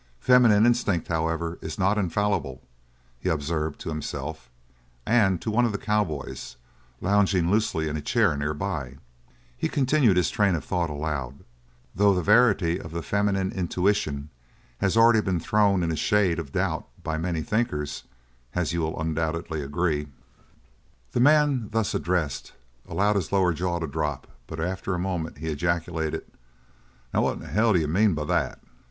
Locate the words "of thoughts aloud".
10.55-11.43